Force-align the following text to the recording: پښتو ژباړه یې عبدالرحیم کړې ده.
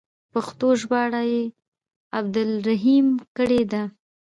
پښتو 0.33 0.67
ژباړه 0.81 1.21
یې 1.31 1.43
عبدالرحیم 2.17 3.07
کړې 3.37 3.61
ده. 3.71 3.83